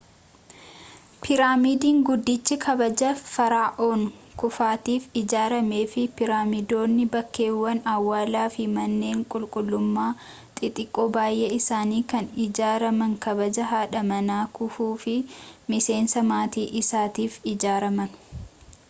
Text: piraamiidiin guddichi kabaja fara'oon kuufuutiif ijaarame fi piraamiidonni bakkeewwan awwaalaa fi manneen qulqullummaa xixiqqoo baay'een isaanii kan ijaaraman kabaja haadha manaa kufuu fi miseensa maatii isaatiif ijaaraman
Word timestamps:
piraamiidiin 1.23 1.97
guddichi 2.05 2.55
kabaja 2.61 3.09
fara'oon 3.33 4.05
kuufuutiif 4.43 5.03
ijaarame 5.21 5.81
fi 5.91 6.05
piraamiidonni 6.21 7.05
bakkeewwan 7.15 7.81
awwaalaa 7.93 8.47
fi 8.55 8.65
manneen 8.79 9.21
qulqullummaa 9.35 10.09
xixiqqoo 10.61 11.07
baay'een 11.19 11.55
isaanii 11.59 12.01
kan 12.13 12.29
ijaaraman 12.47 13.15
kabaja 13.27 13.67
haadha 13.75 14.03
manaa 14.15 14.43
kufuu 14.57 14.91
fi 15.05 15.13
miseensa 15.75 16.25
maatii 16.35 16.69
isaatiif 16.81 17.39
ijaaraman 17.55 18.17